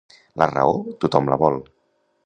La 0.41 0.47
raó, 0.53 0.73
tothom 1.05 1.31
la 1.35 1.41
vol. 1.45 1.63